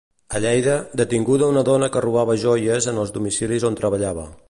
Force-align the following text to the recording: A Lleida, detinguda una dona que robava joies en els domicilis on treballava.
A 0.37 0.39
Lleida, 0.45 0.77
detinguda 1.01 1.51
una 1.55 1.63
dona 1.69 1.91
que 1.97 2.03
robava 2.07 2.39
joies 2.47 2.91
en 2.93 3.05
els 3.05 3.15
domicilis 3.19 3.71
on 3.71 3.83
treballava. 3.83 4.31